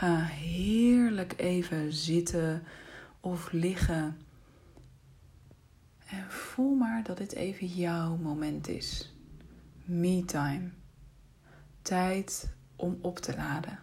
Ga 0.00 0.24
heerlijk 0.24 1.34
even 1.36 1.92
zitten 1.92 2.62
of 3.20 3.52
liggen. 3.52 4.18
En 6.06 6.30
voel 6.30 6.74
maar 6.74 7.02
dat 7.02 7.16
dit 7.18 7.32
even 7.32 7.66
jouw 7.66 8.16
moment 8.16 8.68
is. 8.68 9.14
Me 9.84 10.24
time. 10.24 10.70
Tijd 11.82 12.52
om 12.76 12.98
op 13.00 13.18
te 13.18 13.36
laden. 13.36 13.78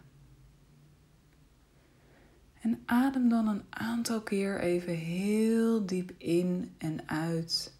En 2.62 2.82
adem 2.86 3.30
dan 3.30 3.48
een 3.48 3.64
aantal 3.70 4.22
keer 4.22 4.60
even 4.60 4.96
heel 4.96 5.86
diep 5.86 6.12
in 6.18 6.76
en 6.78 7.10
uit. 7.10 7.74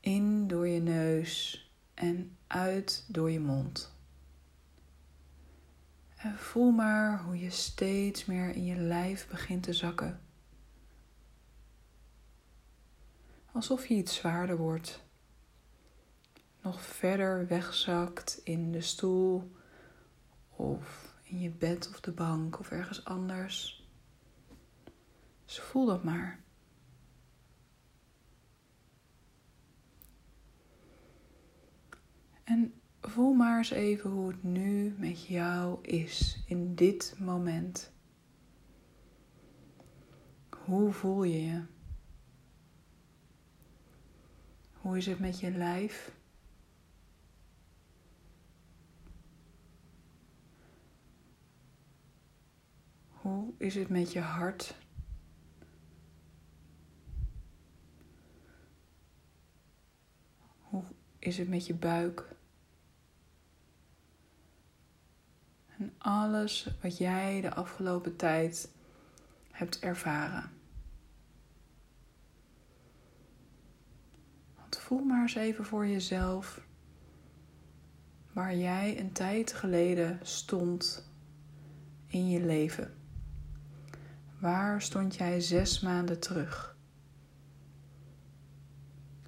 In 0.00 0.46
door 0.46 0.68
je 0.68 0.80
neus 0.80 1.62
en 1.94 2.36
uit 2.46 3.04
door 3.08 3.30
je 3.30 3.40
mond. 3.40 3.93
En 6.24 6.38
voel 6.38 6.70
maar 6.70 7.22
hoe 7.22 7.38
je 7.38 7.50
steeds 7.50 8.24
meer 8.24 8.50
in 8.50 8.64
je 8.64 8.76
lijf 8.76 9.28
begint 9.28 9.62
te 9.62 9.72
zakken. 9.72 10.20
Alsof 13.52 13.86
je 13.86 13.94
iets 13.94 14.14
zwaarder 14.14 14.56
wordt. 14.56 15.04
Nog 16.62 16.82
verder 16.82 17.46
wegzakt 17.46 18.40
in 18.44 18.72
de 18.72 18.80
stoel 18.80 19.52
of 20.50 21.14
in 21.22 21.40
je 21.40 21.50
bed 21.50 21.88
of 21.88 22.00
de 22.00 22.12
bank 22.12 22.58
of 22.58 22.70
ergens 22.70 23.04
anders. 23.04 23.88
Dus 25.44 25.60
voel 25.60 25.86
dat 25.86 26.04
maar. 26.04 26.42
En 32.44 32.80
voel 33.10 33.32
maar 33.32 33.58
eens 33.58 33.70
even 33.70 34.10
hoe 34.10 34.28
het 34.28 34.42
nu 34.42 34.94
met 34.98 35.26
jou 35.26 35.78
is 35.82 36.42
in 36.46 36.74
dit 36.74 37.14
moment. 37.18 37.92
Hoe 40.64 40.92
voel 40.92 41.22
je 41.22 41.44
je? 41.44 41.62
Hoe 44.72 44.96
is 44.96 45.06
het 45.06 45.18
met 45.18 45.40
je 45.40 45.50
lijf? 45.50 46.16
Hoe 53.08 53.52
is 53.58 53.74
het 53.74 53.88
met 53.88 54.12
je 54.12 54.20
hart? 54.20 54.76
Hoe 60.60 60.84
is 61.18 61.38
het 61.38 61.48
met 61.48 61.66
je 61.66 61.74
buik? 61.74 62.33
En 65.78 65.92
alles 65.98 66.68
wat 66.82 66.98
jij 66.98 67.40
de 67.40 67.54
afgelopen 67.54 68.16
tijd 68.16 68.68
hebt 69.50 69.78
ervaren. 69.78 70.50
Want 74.56 74.76
voel 74.76 75.04
maar 75.04 75.22
eens 75.22 75.34
even 75.34 75.64
voor 75.64 75.86
jezelf 75.86 76.60
waar 78.32 78.56
jij 78.56 79.00
een 79.00 79.12
tijd 79.12 79.52
geleden 79.52 80.18
stond 80.22 81.08
in 82.06 82.28
je 82.28 82.40
leven. 82.40 82.94
Waar 84.38 84.82
stond 84.82 85.14
jij 85.14 85.40
zes 85.40 85.80
maanden 85.80 86.20
terug? 86.20 86.76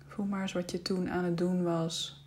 Voel 0.07 0.27
maar 0.27 0.43
eens 0.43 0.53
wat 0.53 0.71
je 0.71 0.83
toen 0.83 1.11
aan 1.11 1.25
het 1.25 1.39
doen 1.39 1.63
was. 1.63 2.25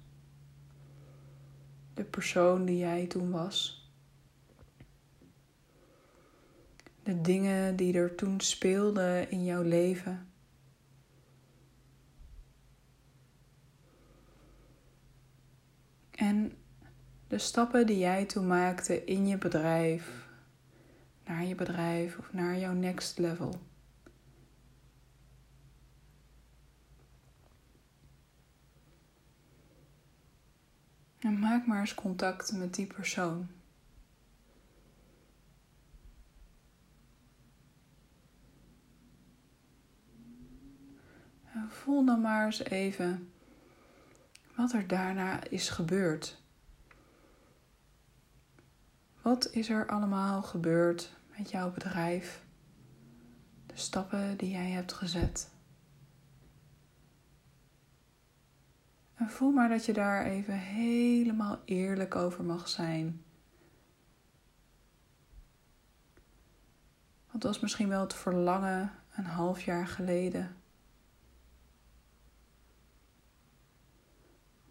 De 1.94 2.04
persoon 2.04 2.66
die 2.66 2.78
jij 2.78 3.08
toen 3.08 3.32
was. 3.32 3.79
De 7.10 7.22
dingen 7.22 7.76
die 7.76 7.94
er 7.94 8.16
toen 8.16 8.40
speelden 8.40 9.32
in 9.32 9.44
jouw 9.44 9.62
leven. 9.62 10.28
En 16.12 16.58
de 17.28 17.38
stappen 17.38 17.86
die 17.86 17.98
jij 17.98 18.26
toen 18.26 18.48
maakte 18.48 19.04
in 19.06 19.28
je 19.28 19.38
bedrijf, 19.38 20.28
naar 21.26 21.44
je 21.44 21.56
bedrijf 21.56 22.18
of 22.18 22.34
naar 22.34 22.58
jouw 22.58 22.74
next 22.74 23.18
level. 23.18 23.62
En 31.20 31.40
maak 31.40 31.66
maar 31.66 31.80
eens 31.80 31.96
contact 31.96 32.52
met 32.52 32.74
die 32.74 32.88
persoon. 32.88 33.48
En 41.54 41.70
voel 41.90 42.06
dan 42.06 42.22
maar 42.22 42.46
eens 42.46 42.64
even 42.64 43.32
wat 44.56 44.74
er 44.74 44.88
daarna 44.88 45.44
is 45.44 45.70
gebeurd. 45.70 46.42
Wat 49.22 49.50
is 49.52 49.70
er 49.70 49.88
allemaal 49.88 50.42
gebeurd 50.42 51.14
met 51.38 51.50
jouw 51.50 51.72
bedrijf, 51.72 52.44
de 53.66 53.78
stappen 53.78 54.38
die 54.38 54.52
jij 54.52 54.70
hebt 54.70 54.94
gezet. 54.94 55.50
En 59.16 59.30
voel 59.30 59.52
maar 59.52 59.70
dat 59.70 59.86
je 59.86 59.94
daar 59.94 60.26
even 60.26 60.58
helemaal 60.58 61.60
eerlijk 61.66 62.16
over 62.16 62.44
mag 62.44 62.68
zijn. 62.68 63.24
Wat 67.32 67.44
was 67.44 67.60
misschien 67.60 67.90
wel 67.90 68.02
het 68.02 68.14
verlangen 68.14 68.92
een 69.16 69.26
half 69.26 69.62
jaar 69.62 69.88
geleden? 69.88 70.59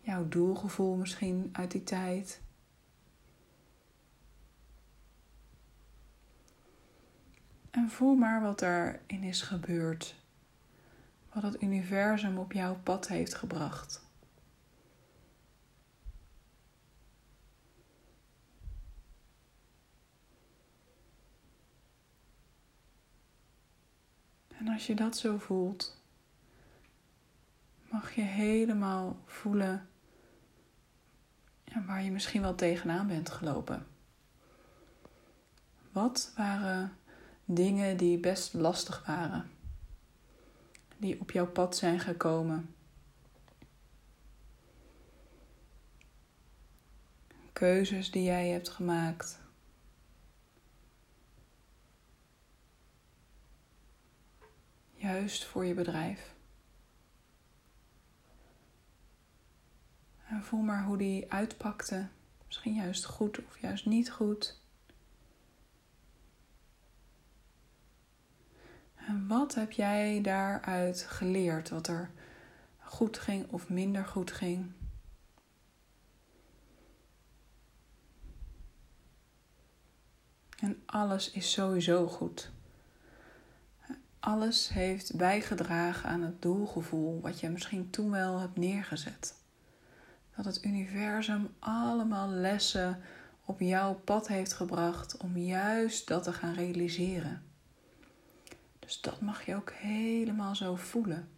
Jouw 0.09 0.29
doelgevoel 0.29 0.97
misschien 0.97 1.49
uit 1.53 1.71
die 1.71 1.85
tijd. 1.85 2.41
En 7.71 7.91
voel 7.91 8.15
maar 8.15 8.43
wat 8.43 8.63
erin 8.63 9.23
is 9.23 9.43
gebeurd. 9.43 10.15
Wat 11.33 11.43
het 11.43 11.63
universum 11.63 12.39
op 12.39 12.53
jouw 12.53 12.81
pad 12.83 13.09
heeft 13.09 13.35
gebracht. 13.35 14.07
En 24.49 24.69
als 24.69 24.87
je 24.87 24.95
dat 24.95 25.17
zo 25.17 25.39
voelt, 25.39 26.03
mag 27.91 28.15
je 28.15 28.23
helemaal 28.23 29.23
voelen 29.25 29.88
waar 31.87 32.03
je 32.03 32.11
misschien 32.11 32.43
wel 32.43 32.55
tegenaan 32.55 33.07
bent 33.07 33.31
gelopen. 33.31 33.87
Wat 35.93 36.33
waren 36.37 36.97
dingen 37.45 37.97
die 37.97 38.19
best 38.19 38.55
lastig 38.55 39.07
waren, 39.07 39.51
die 40.97 41.21
op 41.21 41.31
jouw 41.31 41.47
pad 41.47 41.77
zijn 41.77 42.01
gekomen. 42.01 42.75
Keuzes 47.53 48.11
die 48.11 48.23
jij 48.23 48.49
hebt 48.49 48.69
gemaakt. 48.69 49.41
Juist 54.95 55.45
voor 55.45 55.65
je 55.65 55.75
bedrijf. 55.75 56.37
Voel 60.43 60.61
maar 60.61 60.85
hoe 60.85 60.97
die 60.97 61.33
uitpakte. 61.33 62.09
Misschien 62.47 62.75
juist 62.75 63.05
goed 63.05 63.45
of 63.45 63.59
juist 63.59 63.87
niet 63.87 64.11
goed. 64.11 64.61
En 68.95 69.27
wat 69.27 69.55
heb 69.55 69.73
jij 69.73 70.21
daaruit 70.23 71.03
geleerd? 71.03 71.69
Wat 71.69 71.87
er 71.87 72.11
goed 72.79 73.19
ging 73.19 73.51
of 73.51 73.69
minder 73.69 74.05
goed 74.05 74.31
ging? 74.31 74.73
En 80.59 80.83
alles 80.87 81.31
is 81.31 81.53
sowieso 81.53 82.07
goed. 82.07 82.51
Alles 84.21 84.69
heeft 84.69 85.17
bijgedragen 85.17 86.11
aan 86.11 86.23
het 86.23 86.43
doelgevoel 86.43 87.21
wat 87.21 87.41
je 87.41 87.49
misschien 87.49 87.91
toen 87.91 88.11
wel 88.11 88.39
hebt 88.39 88.57
neergezet. 88.57 89.35
Dat 90.39 90.47
het 90.55 90.65
universum 90.65 91.55
allemaal 91.59 92.29
lessen 92.29 93.01
op 93.45 93.61
jouw 93.61 93.95
pad 93.95 94.29
heeft 94.29 94.53
gebracht 94.53 95.17
om 95.17 95.37
juist 95.37 96.09
dat 96.09 96.23
te 96.23 96.33
gaan 96.33 96.55
realiseren. 96.55 97.43
Dus 98.79 99.01
dat 99.01 99.21
mag 99.21 99.47
je 99.47 99.55
ook 99.55 99.73
helemaal 99.73 100.55
zo 100.55 100.77
voelen. 100.77 101.29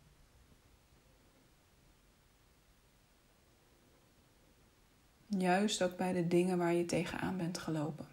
Juist 5.27 5.83
ook 5.83 5.97
bij 5.97 6.13
de 6.13 6.29
dingen 6.29 6.59
waar 6.59 6.73
je 6.73 6.85
tegenaan 6.85 7.37
bent 7.37 7.59
gelopen. 7.59 8.07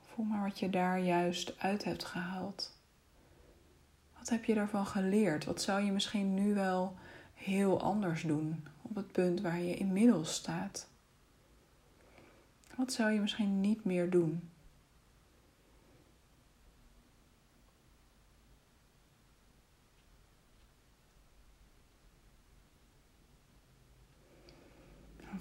Voel 0.00 0.24
maar 0.24 0.42
wat 0.42 0.58
je 0.58 0.70
daar 0.70 0.98
juist 0.98 1.58
uit 1.58 1.84
hebt 1.84 2.04
gehaald. 2.04 2.78
Wat 4.18 4.28
heb 4.28 4.44
je 4.44 4.54
daarvan 4.54 4.86
geleerd? 4.86 5.44
Wat 5.44 5.62
zou 5.62 5.82
je 5.82 5.92
misschien 5.92 6.34
nu 6.34 6.54
wel 6.54 6.96
heel 7.38 7.80
anders 7.80 8.22
doen 8.22 8.64
op 8.82 8.94
het 8.94 9.12
punt 9.12 9.40
waar 9.40 9.60
je 9.60 9.76
inmiddels 9.76 10.34
staat? 10.34 10.88
Wat 12.76 12.92
zou 12.92 13.12
je 13.12 13.20
misschien 13.20 13.60
niet 13.60 13.84
meer 13.84 14.10
doen? 14.10 14.50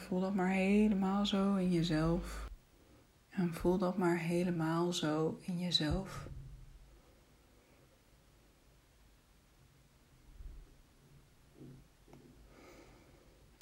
voel 0.08 0.20
dat 0.20 0.34
maar 0.34 0.50
helemaal 0.50 1.26
zo 1.26 1.56
in 1.56 1.72
jezelf. 1.72 2.50
En 3.30 3.54
voel 3.54 3.78
dat 3.78 3.98
maar 3.98 4.18
helemaal 4.18 4.94
zo 4.94 5.38
in 5.42 5.60
jezelf. 5.60 6.27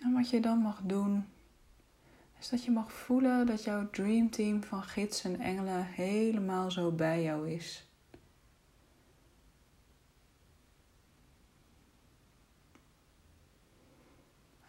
En 0.06 0.14
wat 0.14 0.30
je 0.30 0.40
dan 0.40 0.60
mag 0.60 0.82
doen, 0.84 1.26
is 2.40 2.50
dat 2.50 2.64
je 2.64 2.72
mag 2.72 2.92
voelen 2.92 3.46
dat 3.46 3.64
jouw 3.64 3.90
dreamteam 3.90 4.64
van 4.64 4.84
gidsen 4.84 5.34
en 5.34 5.40
engelen 5.40 5.86
helemaal 5.86 6.72
zo 6.72 6.92
bij 6.92 7.24
jou 7.24 7.52
is. 7.52 7.88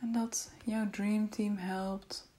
En 0.00 0.12
dat 0.12 0.52
jouw 0.64 0.90
dreamteam 0.90 1.56
helpt 1.56 2.30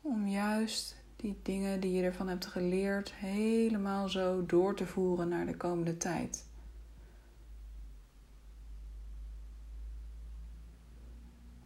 om 0.00 0.26
juist 0.26 0.96
die 1.16 1.38
dingen 1.42 1.80
die 1.80 1.92
je 1.92 2.02
ervan 2.02 2.28
hebt 2.28 2.46
geleerd 2.46 3.12
helemaal 3.12 4.08
zo 4.08 4.46
door 4.46 4.76
te 4.76 4.86
voeren 4.86 5.28
naar 5.28 5.46
de 5.46 5.56
komende 5.56 5.96
tijd. 5.96 6.52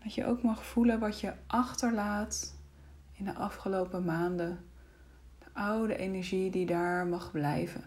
Dat 0.08 0.16
je 0.16 0.26
ook 0.26 0.42
mag 0.42 0.64
voelen 0.64 0.98
wat 0.98 1.20
je 1.20 1.32
achterlaat 1.46 2.54
in 3.12 3.24
de 3.24 3.34
afgelopen 3.34 4.04
maanden. 4.04 4.68
De 5.38 5.46
oude 5.52 5.96
energie 5.96 6.50
die 6.50 6.66
daar 6.66 7.06
mag 7.06 7.30
blijven. 7.30 7.84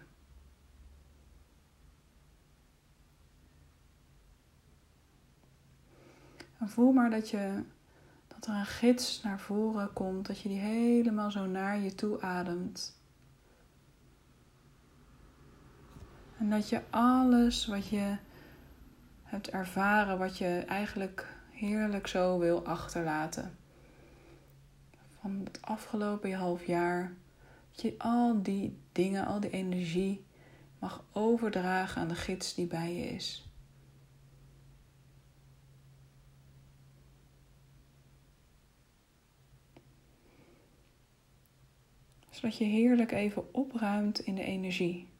En 6.57 6.69
voel 6.69 6.91
maar 6.91 7.09
dat, 7.09 7.29
je, 7.29 7.63
dat 8.27 8.47
er 8.47 8.53
een 8.53 8.65
gids 8.65 9.23
naar 9.23 9.39
voren 9.39 9.94
komt, 9.94 10.27
dat 10.27 10.39
je 10.39 10.50
die 10.50 10.59
helemaal 10.59 11.31
zo 11.31 11.45
naar 11.45 11.79
je 11.79 11.95
toe 11.95 12.21
ademt. 12.21 13.01
En 16.38 16.50
dat 16.50 16.69
je 16.69 16.81
alles 16.89 17.68
wat 17.68 17.88
je 17.88 18.15
hebt 19.23 19.50
ervaren, 19.50 20.18
wat 20.18 20.38
je 20.38 20.63
eigenlijk 20.68 21.39
heerlijk 21.62 22.08
zo 22.08 22.40
wil 22.40 22.66
achterlaten. 22.66 23.58
Van 25.19 25.42
het 25.44 25.62
afgelopen 25.62 26.34
half 26.34 26.66
jaar. 26.66 27.13
Dat 27.72 27.81
je 27.81 27.96
al 27.98 28.44
die 28.44 28.78
dingen, 28.92 29.25
al 29.25 29.40
die 29.40 29.50
energie 29.50 30.25
mag 30.80 31.04
overdragen 31.12 32.02
aan 32.02 32.08
de 32.08 32.16
gids 32.16 32.54
die 32.54 32.68
bij 32.68 32.94
je 32.94 33.06
is. 33.06 33.46
Zodat 42.30 42.57
je 42.57 42.66
heerlijk 42.66 43.12
even 43.12 43.54
opruimt 43.54 44.19
in 44.19 44.36
de 44.36 44.44
energie. 44.44 45.11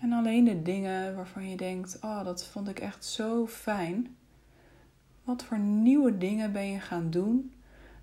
En 0.00 0.12
alleen 0.12 0.44
de 0.44 0.62
dingen 0.62 1.16
waarvan 1.16 1.48
je 1.48 1.56
denkt: 1.56 1.98
Oh, 2.00 2.24
dat 2.24 2.46
vond 2.46 2.68
ik 2.68 2.80
echt 2.80 3.04
zo 3.04 3.46
fijn. 3.46 4.16
Wat 5.24 5.44
voor 5.44 5.58
nieuwe 5.58 6.18
dingen 6.18 6.52
ben 6.52 6.66
je 6.66 6.80
gaan 6.80 7.10
doen 7.10 7.52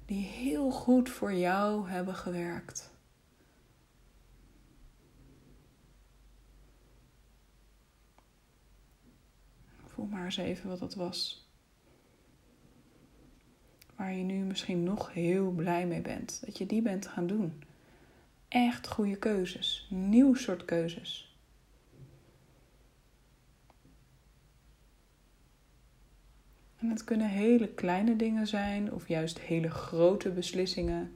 die 0.06 0.26
heel 0.26 0.72
goed 0.72 1.10
voor 1.10 1.34
jou 1.34 1.90
hebben 1.90 2.16
gewerkt? 2.16 2.92
Voel 9.86 10.06
maar 10.06 10.26
eens 10.26 10.38
even 10.38 10.70
wat 10.70 10.80
dat 10.80 10.96
was 10.96 11.48
waar 13.98 14.14
je 14.14 14.24
nu 14.24 14.44
misschien 14.44 14.84
nog 14.84 15.14
heel 15.14 15.52
blij 15.52 15.88
mee 15.88 16.02
bent. 16.02 16.42
Dat 16.46 16.58
je 16.58 16.66
die 16.66 16.82
bent 16.82 17.08
gaan 17.08 17.28
doen. 17.28 17.64
Echt 18.48 18.88
goede 18.88 19.16
keuzes. 19.18 19.88
Nieuw 19.90 20.34
soort 20.34 20.66
keuzes. 20.66 21.37
En 26.88 26.94
het 26.94 27.04
kunnen 27.04 27.30
hele 27.30 27.68
kleine 27.68 28.16
dingen 28.16 28.48
zijn 28.48 28.94
of 28.94 29.08
juist 29.08 29.40
hele 29.40 29.70
grote 29.70 30.30
beslissingen, 30.30 31.14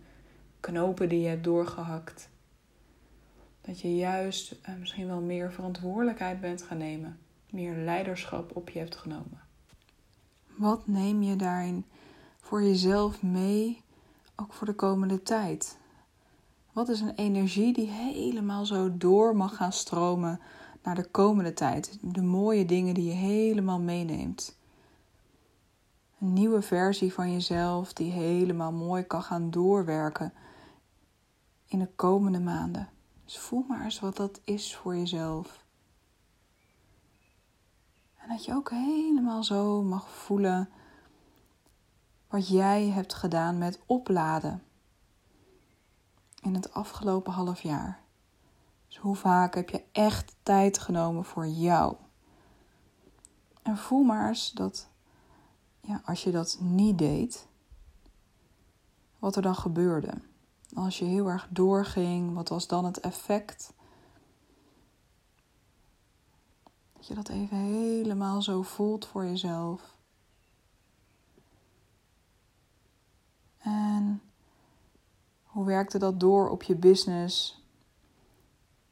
knopen 0.59 1.09
die 1.09 1.19
je 1.19 1.27
hebt 1.27 1.43
doorgehakt. 1.43 2.29
Dat 3.61 3.81
je 3.81 3.95
juist 3.95 4.55
eh, 4.61 4.75
misschien 4.75 5.07
wel 5.07 5.21
meer 5.21 5.51
verantwoordelijkheid 5.51 6.41
bent 6.41 6.61
gaan 6.61 6.77
nemen, 6.77 7.19
meer 7.49 7.75
leiderschap 7.75 8.55
op 8.55 8.69
je 8.69 8.79
hebt 8.79 8.95
genomen. 8.95 9.41
Wat 10.55 10.87
neem 10.87 11.23
je 11.23 11.35
daarin 11.35 11.85
voor 12.39 12.63
jezelf 12.63 13.21
mee, 13.21 13.81
ook 14.35 14.53
voor 14.53 14.67
de 14.67 14.75
komende 14.75 15.23
tijd? 15.23 15.77
Wat 16.71 16.89
is 16.89 16.99
een 16.99 17.15
energie 17.15 17.73
die 17.73 17.89
helemaal 17.89 18.65
zo 18.65 18.97
door 18.97 19.35
mag 19.35 19.55
gaan 19.55 19.73
stromen 19.73 20.39
naar 20.83 20.95
de 20.95 21.05
komende 21.05 21.53
tijd? 21.53 21.97
De 22.01 22.21
mooie 22.21 22.65
dingen 22.65 22.93
die 22.93 23.05
je 23.05 23.15
helemaal 23.15 23.79
meeneemt. 23.79 24.59
Een 26.21 26.33
nieuwe 26.33 26.61
versie 26.61 27.13
van 27.13 27.31
jezelf 27.31 27.93
die 27.93 28.11
helemaal 28.11 28.71
mooi 28.71 29.03
kan 29.03 29.23
gaan 29.23 29.51
doorwerken 29.51 30.33
in 31.65 31.79
de 31.79 31.89
komende 31.95 32.39
maanden. 32.39 32.89
Dus 33.25 33.39
voel 33.39 33.65
maar 33.67 33.83
eens 33.83 33.99
wat 33.99 34.15
dat 34.15 34.41
is 34.43 34.75
voor 34.75 34.95
jezelf. 34.95 35.65
En 38.15 38.29
dat 38.29 38.45
je 38.45 38.53
ook 38.53 38.69
helemaal 38.69 39.43
zo 39.43 39.83
mag 39.83 40.09
voelen 40.09 40.69
wat 42.27 42.47
jij 42.47 42.85
hebt 42.87 43.13
gedaan 43.13 43.57
met 43.57 43.79
opladen 43.85 44.63
in 46.41 46.53
het 46.53 46.73
afgelopen 46.73 47.33
half 47.33 47.61
jaar. 47.61 47.99
Dus 48.87 48.97
hoe 48.97 49.15
vaak 49.15 49.55
heb 49.55 49.69
je 49.69 49.83
echt 49.91 50.35
tijd 50.43 50.79
genomen 50.79 51.25
voor 51.25 51.47
jou? 51.47 51.95
En 53.61 53.77
voel 53.77 54.03
maar 54.03 54.27
eens 54.27 54.51
dat 54.51 54.90
ja, 55.81 56.01
als 56.05 56.23
je 56.23 56.31
dat 56.31 56.57
niet 56.59 56.97
deed, 56.97 57.47
wat 59.19 59.35
er 59.35 59.41
dan 59.41 59.55
gebeurde. 59.55 60.13
Als 60.73 60.99
je 60.99 61.05
heel 61.05 61.27
erg 61.27 61.47
doorging, 61.49 62.33
wat 62.33 62.49
was 62.49 62.67
dan 62.67 62.85
het 62.85 62.99
effect? 62.99 63.73
Dat 66.93 67.07
je 67.07 67.13
dat 67.13 67.29
even 67.29 67.57
helemaal 67.57 68.41
zo 68.41 68.61
voelt 68.61 69.05
voor 69.05 69.25
jezelf. 69.25 69.95
En 73.57 74.21
hoe 75.43 75.65
werkte 75.65 75.97
dat 75.97 76.19
door 76.19 76.49
op 76.49 76.63
je 76.63 76.75
business? 76.75 77.63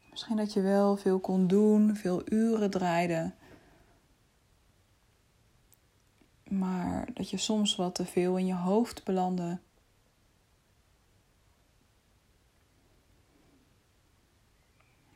Misschien 0.10 0.36
dat 0.36 0.54
je 0.54 0.62
wel 0.62 0.98
veel 0.98 1.20
kon 1.20 1.48
doen, 1.48 1.96
veel 1.96 2.22
uren 2.26 2.70
draaide. 2.70 3.34
Maar 6.50 7.14
dat 7.14 7.30
je 7.30 7.38
soms 7.38 7.76
wat 7.76 7.96
te 7.96 8.06
veel 8.06 8.38
in 8.38 8.46
je 8.46 8.56
hoofd 8.56 9.04
belandde. 9.04 9.60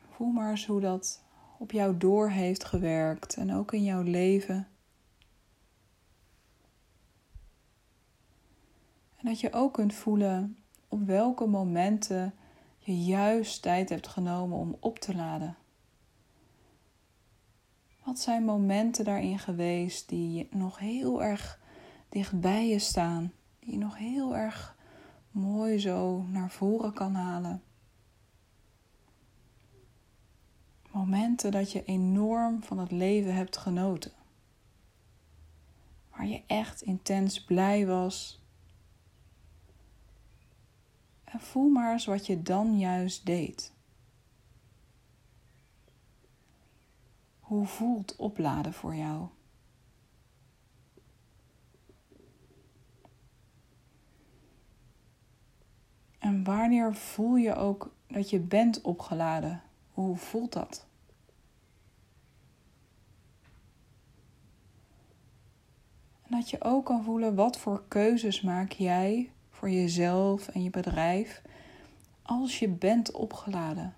Voel 0.09 0.31
maar 0.31 0.49
eens 0.49 0.65
hoe 0.65 0.81
dat 0.81 1.23
op 1.57 1.71
jou 1.71 1.97
door 1.97 2.29
heeft 2.29 2.63
gewerkt 2.63 3.35
en 3.35 3.53
ook 3.53 3.73
in 3.73 3.83
jouw 3.83 4.01
leven. 4.01 4.67
En 9.17 9.29
dat 9.29 9.39
je 9.39 9.53
ook 9.53 9.73
kunt 9.73 9.93
voelen 9.93 10.57
op 10.87 11.05
welke 11.05 11.45
momenten 11.45 12.33
je 12.77 13.03
juist 13.03 13.61
tijd 13.61 13.89
hebt 13.89 14.07
genomen 14.07 14.57
om 14.57 14.77
op 14.79 14.99
te 14.99 15.15
laden. 15.15 15.57
Wat 18.03 18.19
zijn 18.19 18.45
momenten 18.45 19.05
daarin 19.05 19.39
geweest 19.39 20.09
die 20.09 20.47
nog 20.51 20.79
heel 20.79 21.23
erg 21.23 21.59
dichtbij 22.09 22.67
je 22.67 22.79
staan, 22.79 23.31
die 23.59 23.71
je 23.71 23.77
nog 23.77 23.97
heel 23.97 24.35
erg 24.35 24.75
mooi 25.31 25.79
zo 25.79 26.21
naar 26.21 26.51
voren 26.51 26.93
kan 26.93 27.15
halen? 27.15 27.63
Momenten 30.91 31.51
dat 31.51 31.71
je 31.71 31.83
enorm 31.85 32.63
van 32.63 32.77
het 32.77 32.91
leven 32.91 33.35
hebt 33.35 33.57
genoten. 33.57 34.11
Waar 36.11 36.27
je 36.27 36.43
echt 36.47 36.81
intens 36.81 37.43
blij 37.43 37.85
was. 37.85 38.41
En 41.23 41.39
voel 41.39 41.69
maar 41.69 41.91
eens 41.91 42.05
wat 42.05 42.25
je 42.25 42.41
dan 42.41 42.79
juist 42.79 43.25
deed. 43.25 43.72
Hoe 47.53 47.65
voelt 47.65 48.15
opladen 48.15 48.73
voor 48.73 48.95
jou? 48.95 49.27
En 56.19 56.43
wanneer 56.43 56.95
voel 56.95 57.35
je 57.35 57.55
ook 57.55 57.95
dat 58.07 58.29
je 58.29 58.39
bent 58.39 58.81
opgeladen? 58.81 59.61
Hoe 59.91 60.15
voelt 60.15 60.53
dat? 60.53 60.85
En 66.21 66.29
dat 66.29 66.49
je 66.49 66.63
ook 66.63 66.85
kan 66.85 67.03
voelen 67.03 67.35
wat 67.35 67.57
voor 67.57 67.83
keuzes 67.87 68.41
maak 68.41 68.71
jij 68.71 69.31
voor 69.49 69.69
jezelf 69.69 70.47
en 70.47 70.63
je 70.63 70.69
bedrijf 70.69 71.41
als 72.21 72.59
je 72.59 72.69
bent 72.69 73.11
opgeladen. 73.11 73.95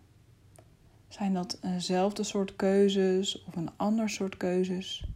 Zijn 1.15 1.33
dat 1.33 1.57
eenzelfde 1.61 2.23
soort 2.23 2.55
keuzes 2.55 3.43
of 3.43 3.55
een 3.55 3.69
ander 3.75 4.09
soort 4.09 4.37
keuzes? 4.37 5.07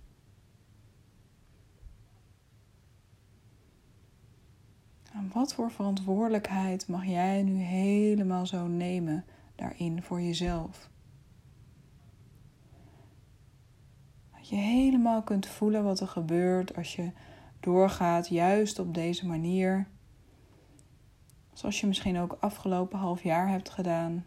Wat 5.34 5.53
voor 5.53 5.72
verantwoordelijkheid 5.72 6.88
mag 6.88 7.06
jij 7.06 7.44
nu 7.44 7.62
helemaal 7.62 8.46
zo 8.46 8.68
nemen 8.68 9.25
daarin 9.56 10.03
voor 10.03 10.22
jezelf? 10.22 10.89
Dat 14.32 14.50
je 14.50 14.56
helemaal 14.56 15.22
kunt 15.22 15.48
voelen 15.48 15.84
wat 15.84 16.00
er 16.00 16.08
gebeurt 16.08 16.75
als 16.75 16.96
je 16.96 17.12
doorgaat, 17.60 18.27
juist 18.27 18.79
op 18.79 18.94
deze 18.94 19.27
manier. 19.27 19.88
Zoals 21.53 21.79
je 21.79 21.88
misschien 21.88 22.18
ook 22.18 22.38
afgelopen 22.39 23.00
half 23.00 23.24
jaar 23.24 23.50
hebt 23.50 23.70
gedaan. 23.70 24.25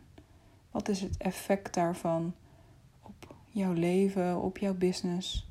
Wat 0.72 0.88
is 0.88 1.00
het 1.00 1.16
effect 1.16 1.74
daarvan 1.74 2.34
op 3.02 3.34
jouw 3.46 3.72
leven, 3.72 4.40
op 4.40 4.58
jouw 4.58 4.74
business? 4.74 5.48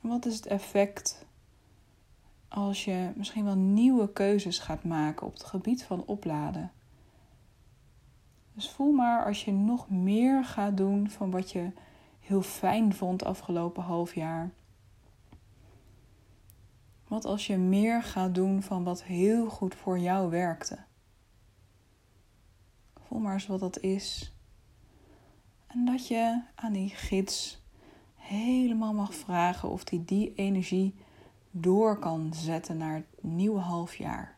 Wat 0.00 0.26
is 0.26 0.36
het 0.36 0.46
effect 0.46 1.26
als 2.48 2.84
je 2.84 3.12
misschien 3.16 3.44
wel 3.44 3.56
nieuwe 3.56 4.12
keuzes 4.12 4.58
gaat 4.58 4.84
maken 4.84 5.26
op 5.26 5.32
het 5.32 5.44
gebied 5.44 5.82
van 5.82 6.04
opladen? 6.04 6.72
Dus 8.54 8.70
voel 8.70 8.92
maar 8.92 9.24
als 9.24 9.44
je 9.44 9.52
nog 9.52 9.90
meer 9.90 10.44
gaat 10.44 10.76
doen 10.76 11.10
van 11.10 11.30
wat 11.30 11.50
je 11.50 11.70
heel 12.20 12.42
fijn 12.42 12.94
vond 12.94 13.24
afgelopen 13.24 13.82
half 13.82 14.14
jaar. 14.14 14.50
Wat 17.08 17.24
als 17.24 17.46
je 17.46 17.56
meer 17.56 18.02
gaat 18.02 18.34
doen 18.34 18.62
van 18.62 18.84
wat 18.84 19.02
heel 19.02 19.48
goed 19.48 19.74
voor 19.74 19.98
jou 19.98 20.30
werkte? 20.30 20.87
Voel 23.08 23.18
maar 23.18 23.32
eens 23.32 23.46
wat 23.46 23.60
dat 23.60 23.80
is. 23.80 24.32
En 25.66 25.84
dat 25.84 26.06
je 26.06 26.42
aan 26.54 26.72
die 26.72 26.88
gids 26.88 27.60
helemaal 28.14 28.92
mag 28.92 29.14
vragen 29.14 29.68
of 29.68 29.84
die, 29.84 30.04
die 30.04 30.34
energie 30.34 30.94
door 31.50 31.98
kan 31.98 32.34
zetten 32.34 32.76
naar 32.76 32.94
het 32.94 33.22
nieuwe 33.22 33.60
halfjaar. 33.60 34.36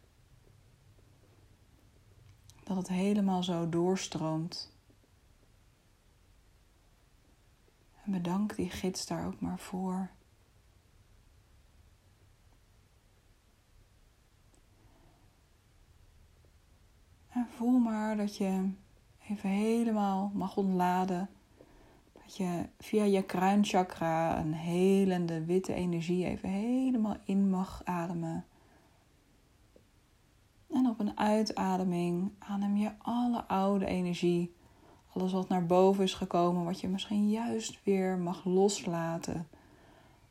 Dat 2.64 2.76
het 2.76 2.88
helemaal 2.88 3.42
zo 3.42 3.68
doorstroomt. 3.68 4.72
En 8.04 8.12
bedank 8.12 8.56
die 8.56 8.70
gids 8.70 9.06
daar 9.06 9.26
ook 9.26 9.40
maar 9.40 9.58
voor. 9.58 10.10
Voel 17.60 17.78
maar 17.78 18.16
dat 18.16 18.36
je 18.36 18.68
even 19.28 19.48
helemaal 19.48 20.30
mag 20.34 20.56
ontladen. 20.56 21.28
Dat 22.12 22.36
je 22.36 22.68
via 22.78 23.04
je 23.04 23.22
kruinchakra 23.22 24.38
een 24.38 24.52
helende 24.52 25.44
witte 25.44 25.74
energie 25.74 26.26
even 26.26 26.48
helemaal 26.48 27.16
in 27.24 27.50
mag 27.50 27.82
ademen. 27.84 28.44
En 30.70 30.86
op 30.86 31.00
een 31.00 31.18
uitademing 31.18 32.30
adem 32.38 32.76
je 32.76 32.90
alle 32.98 33.44
oude 33.44 33.86
energie, 33.86 34.54
alles 35.12 35.32
wat 35.32 35.48
naar 35.48 35.66
boven 35.66 36.04
is 36.04 36.14
gekomen, 36.14 36.64
wat 36.64 36.80
je 36.80 36.88
misschien 36.88 37.30
juist 37.30 37.84
weer 37.84 38.18
mag 38.18 38.44
loslaten. 38.44 39.48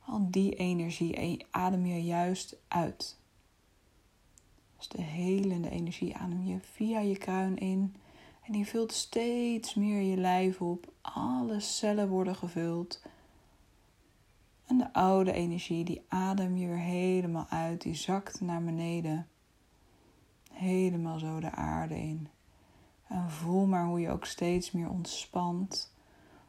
Al 0.06 0.28
die 0.30 0.56
energie 0.56 1.46
adem 1.52 1.86
je 1.86 2.04
juist 2.04 2.56
uit. 2.68 3.19
Dus 4.80 4.88
de 4.88 5.02
helende 5.02 5.70
energie 5.70 6.16
adem 6.16 6.44
je 6.44 6.60
via 6.60 7.00
je 7.00 7.18
kruin 7.18 7.58
in. 7.58 7.96
En 8.42 8.52
die 8.52 8.68
vult 8.68 8.92
steeds 8.92 9.74
meer 9.74 10.02
je 10.02 10.18
lijf 10.18 10.62
op. 10.62 10.94
Alle 11.02 11.60
cellen 11.60 12.10
worden 12.10 12.36
gevuld. 12.36 13.02
En 14.66 14.78
de 14.78 14.94
oude 14.94 15.32
energie, 15.32 15.84
die 15.84 16.06
adem 16.08 16.58
je 16.58 16.68
weer 16.68 16.78
helemaal 16.78 17.46
uit. 17.50 17.82
Die 17.82 17.96
zakt 17.96 18.42
naar 18.42 18.64
beneden. 18.64 19.28
Helemaal 20.52 21.20
zo 21.20 21.40
de 21.40 21.52
aarde 21.52 22.00
in. 22.00 22.28
En 23.08 23.30
voel 23.30 23.66
maar 23.66 23.86
hoe 23.86 24.00
je 24.00 24.10
ook 24.10 24.26
steeds 24.26 24.72
meer 24.72 24.90
ontspant. 24.90 25.94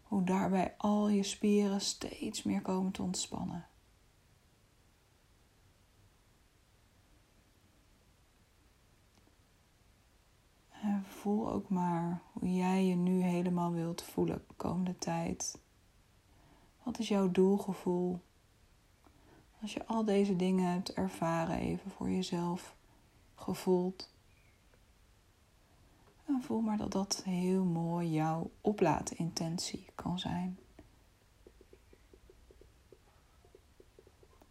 Hoe 0.02 0.24
daarbij 0.24 0.74
al 0.76 1.08
je 1.08 1.22
spieren 1.22 1.80
steeds 1.80 2.42
meer 2.42 2.62
komen 2.62 2.92
te 2.92 3.02
ontspannen. 3.02 3.64
Voel 11.08 11.52
ook 11.52 11.68
maar 11.68 12.22
hoe 12.32 12.54
jij 12.54 12.84
je 12.84 12.94
nu 12.94 13.22
helemaal 13.22 13.72
wilt 13.72 14.02
voelen 14.02 14.44
de 14.48 14.54
komende 14.56 14.98
tijd. 14.98 15.58
Wat 16.82 16.98
is 16.98 17.08
jouw 17.08 17.30
doelgevoel? 17.30 18.20
Als 19.60 19.72
je 19.72 19.86
al 19.86 20.04
deze 20.04 20.36
dingen 20.36 20.72
hebt 20.72 20.92
ervaren, 20.92 21.58
even 21.58 21.90
voor 21.90 22.10
jezelf 22.10 22.74
gevoeld. 23.34 24.12
En 26.26 26.42
voel 26.42 26.60
maar 26.60 26.76
dat 26.76 26.92
dat 26.92 27.22
heel 27.24 27.64
mooi 27.64 28.10
jouw 28.10 28.50
oplaatintentie 28.60 29.86
kan 29.94 30.18
zijn. 30.18 30.58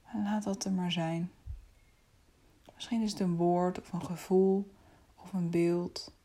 En 0.04 0.24
laat 0.24 0.44
dat 0.44 0.66
er 0.66 0.72
maar 0.72 0.92
zijn. 0.92 1.32
Misschien 2.76 3.02
is 3.02 3.12
het 3.12 3.20
een 3.20 3.36
woord 3.36 3.80
of 3.80 3.94
een 3.94 4.06
gevoel 4.06 4.72
of 5.16 5.34
een 5.34 5.50
beeld. 5.50 6.18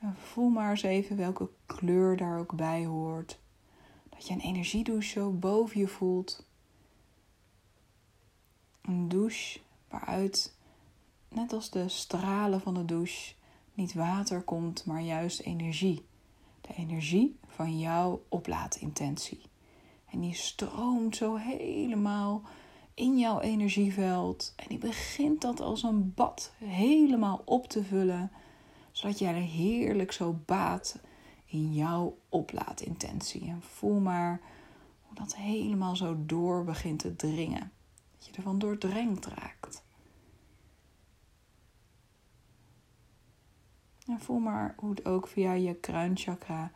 En 0.00 0.16
voel 0.16 0.48
maar 0.48 0.70
eens 0.70 0.82
even 0.82 1.16
welke 1.16 1.48
kleur 1.66 2.16
daar 2.16 2.38
ook 2.38 2.56
bij 2.56 2.84
hoort. 2.84 3.38
Dat 4.08 4.26
je 4.26 4.34
een 4.34 4.40
energiedouche 4.40 5.08
zo 5.08 5.30
boven 5.30 5.80
je 5.80 5.88
voelt. 5.88 6.46
Een 8.80 9.08
douche 9.08 9.60
waaruit, 9.88 10.54
net 11.28 11.52
als 11.52 11.70
de 11.70 11.88
stralen 11.88 12.60
van 12.60 12.74
de 12.74 12.84
douche, 12.84 13.34
niet 13.74 13.94
water 13.94 14.42
komt, 14.42 14.84
maar 14.84 15.02
juist 15.02 15.40
energie. 15.40 16.04
De 16.60 16.74
energie 16.76 17.38
van 17.46 17.78
jouw 17.78 18.22
oplaadintentie. 18.28 19.40
En 20.10 20.20
die 20.20 20.34
stroomt 20.34 21.16
zo 21.16 21.36
helemaal 21.36 22.42
in 22.94 23.18
jouw 23.18 23.40
energieveld. 23.40 24.52
En 24.56 24.66
die 24.68 24.78
begint 24.78 25.40
dat 25.40 25.60
als 25.60 25.82
een 25.82 26.14
bad 26.14 26.52
helemaal 26.58 27.42
op 27.44 27.68
te 27.68 27.84
vullen 27.84 28.30
zodat 29.00 29.18
jij 29.18 29.34
er 29.34 29.40
heerlijk 29.40 30.12
zo 30.12 30.40
baat 30.46 31.00
in 31.44 31.74
jouw 31.74 32.18
oplaadintentie. 32.28 33.48
En 33.48 33.62
voel 33.62 34.00
maar 34.00 34.40
hoe 35.02 35.14
dat 35.14 35.36
helemaal 35.36 35.96
zo 35.96 36.16
door 36.26 36.64
begint 36.64 36.98
te 36.98 37.16
dringen. 37.16 37.72
Dat 38.16 38.26
je 38.26 38.32
ervan 38.32 38.58
doordrenkt 38.58 39.26
raakt. 39.26 39.82
En 44.06 44.20
voel 44.20 44.38
maar 44.38 44.74
hoe 44.78 44.90
het 44.90 45.04
ook 45.04 45.28
via 45.28 45.52
je 45.52 45.74
kruinchakra 45.74 46.72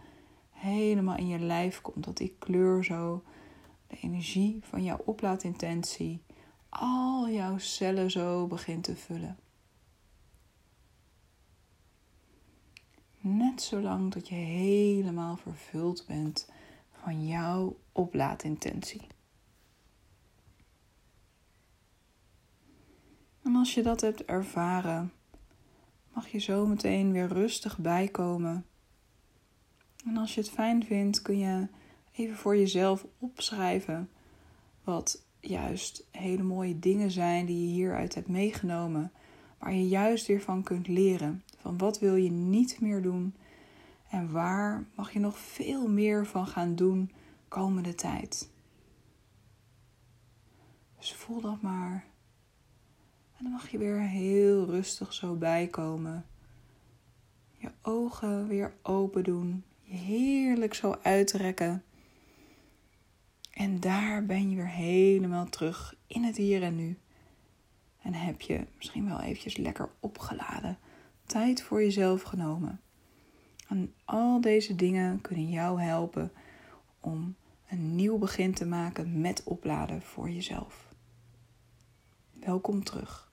helemaal 0.50 1.16
in 1.16 1.26
je 1.26 1.38
lijf 1.38 1.80
komt. 1.80 2.04
Dat 2.04 2.16
die 2.16 2.36
kleur 2.38 2.84
zo, 2.84 3.22
de 3.86 3.96
energie 4.00 4.60
van 4.62 4.84
jouw 4.84 5.02
oplaadintentie, 5.04 6.22
al 6.68 7.28
jouw 7.28 7.58
cellen 7.58 8.10
zo 8.10 8.46
begint 8.46 8.84
te 8.84 8.96
vullen. 8.96 9.38
Net 13.26 13.62
zolang 13.62 14.12
dat 14.12 14.28
je 14.28 14.34
helemaal 14.34 15.36
vervuld 15.36 16.04
bent 16.06 16.50
van 16.90 17.26
jouw 17.26 17.76
oplaadintentie. 17.92 19.06
En 23.42 23.54
als 23.54 23.74
je 23.74 23.82
dat 23.82 24.00
hebt 24.00 24.24
ervaren, 24.24 25.12
mag 26.12 26.28
je 26.28 26.38
zo 26.38 26.66
meteen 26.66 27.12
weer 27.12 27.28
rustig 27.28 27.78
bijkomen. 27.78 28.66
En 30.06 30.16
als 30.16 30.34
je 30.34 30.40
het 30.40 30.50
fijn 30.50 30.84
vindt, 30.84 31.22
kun 31.22 31.38
je 31.38 31.68
even 32.12 32.36
voor 32.36 32.56
jezelf 32.56 33.06
opschrijven 33.18 34.10
wat 34.82 35.26
juist 35.40 36.06
hele 36.10 36.42
mooie 36.42 36.78
dingen 36.78 37.10
zijn 37.10 37.46
die 37.46 37.66
je 37.66 37.72
hieruit 37.72 38.14
hebt 38.14 38.28
meegenomen, 38.28 39.12
waar 39.58 39.74
je 39.74 39.88
juist 39.88 40.26
weer 40.26 40.40
van 40.40 40.62
kunt 40.62 40.88
leren. 40.88 41.43
Van 41.64 41.78
wat 41.78 41.98
wil 41.98 42.14
je 42.14 42.30
niet 42.30 42.80
meer 42.80 43.02
doen 43.02 43.34
en 44.08 44.30
waar 44.30 44.86
mag 44.94 45.12
je 45.12 45.18
nog 45.18 45.38
veel 45.38 45.88
meer 45.88 46.26
van 46.26 46.46
gaan 46.46 46.74
doen 46.74 47.12
komende 47.48 47.94
tijd. 47.94 48.50
Dus 50.98 51.14
voel 51.14 51.40
dat 51.40 51.62
maar. 51.62 52.04
En 53.36 53.44
dan 53.44 53.52
mag 53.52 53.68
je 53.68 53.78
weer 53.78 54.00
heel 54.00 54.66
rustig 54.66 55.12
zo 55.12 55.34
bijkomen. 55.34 56.26
Je 57.58 57.70
ogen 57.82 58.46
weer 58.48 58.74
open 58.82 59.24
doen. 59.24 59.64
Je 59.82 59.96
heerlijk 59.96 60.74
zo 60.74 60.96
uitrekken. 61.02 61.84
En 63.50 63.80
daar 63.80 64.26
ben 64.26 64.50
je 64.50 64.56
weer 64.56 64.70
helemaal 64.70 65.48
terug 65.48 65.96
in 66.06 66.24
het 66.24 66.36
hier 66.36 66.62
en 66.62 66.76
nu. 66.76 66.98
En 68.02 68.14
heb 68.14 68.40
je 68.40 68.66
misschien 68.76 69.08
wel 69.08 69.20
eventjes 69.20 69.56
lekker 69.56 69.88
opgeladen. 70.00 70.78
Tijd 71.26 71.62
voor 71.62 71.82
jezelf 71.82 72.22
genomen. 72.22 72.80
En 73.68 73.94
al 74.04 74.40
deze 74.40 74.74
dingen 74.74 75.20
kunnen 75.20 75.50
jou 75.50 75.80
helpen 75.80 76.32
om 77.00 77.36
een 77.68 77.94
nieuw 77.94 78.18
begin 78.18 78.54
te 78.54 78.66
maken 78.66 79.20
met 79.20 79.42
opladen 79.44 80.02
voor 80.02 80.30
jezelf. 80.30 80.94
Welkom 82.32 82.84
terug. 82.84 83.32